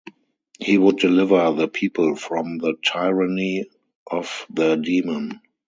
[0.57, 3.65] He would deliver the people from the tyranny
[4.09, 5.41] of the demon.